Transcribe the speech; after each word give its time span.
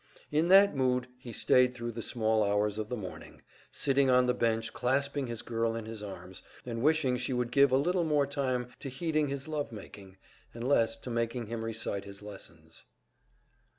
In 0.31 0.47
that 0.47 0.75
mood 0.75 1.09
he 1.19 1.31
stayed 1.31 1.75
thru 1.75 1.91
the 1.91 2.01
small 2.01 2.43
hours 2.43 2.79
of 2.79 2.89
the 2.89 2.97
morning, 2.97 3.43
sitting 3.69 4.09
on 4.09 4.25
the 4.25 4.33
bench 4.33 4.73
clasping 4.73 5.27
his 5.27 5.43
girl 5.43 5.75
in 5.75 5.85
his 5.85 6.01
arms, 6.01 6.41
and 6.65 6.81
wishing 6.81 7.17
she 7.17 7.33
would 7.33 7.51
give 7.51 7.71
a 7.71 7.77
little 7.77 8.03
more 8.03 8.25
time 8.25 8.69
to 8.79 8.89
heeding 8.89 9.27
his 9.27 9.47
love 9.47 9.71
making, 9.71 10.17
and 10.55 10.67
less 10.67 10.95
to 10.95 11.11
making 11.11 11.45
him 11.45 11.63
recite 11.63 12.05
his 12.05 12.23
lessons. 12.23 12.83